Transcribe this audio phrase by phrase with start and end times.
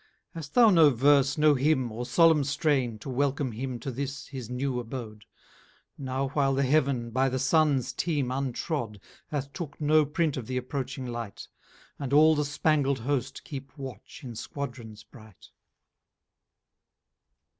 [0.33, 4.49] Hast thou no vers, no hymn, or solemn strein, To welcom him to this his
[4.49, 5.25] new abode,
[5.95, 10.57] Now while the Heav'n by the Suns team untrod, Hath took no print of the
[10.57, 11.47] approching light,
[11.97, 15.49] 20 And all the spangled host keep watch in squadrons bright?